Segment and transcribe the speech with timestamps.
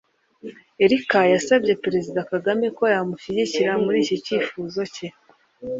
[0.83, 5.07] Erica yasabye Perezida Kagame ko yamushyigikira muri iki cyifuzo cye